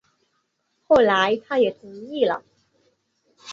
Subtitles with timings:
[0.87, 2.43] 后来他也同意了